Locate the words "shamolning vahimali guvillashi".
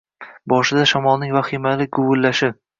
0.93-2.55